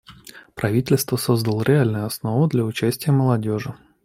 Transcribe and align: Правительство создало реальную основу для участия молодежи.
Правительство 0.55 1.15
создало 1.15 1.61
реальную 1.61 2.07
основу 2.07 2.47
для 2.47 2.63
участия 2.65 3.11
молодежи. 3.11 3.75